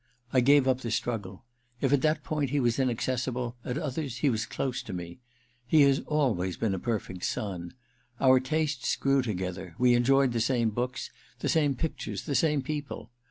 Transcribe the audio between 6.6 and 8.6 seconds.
a perfect son. Our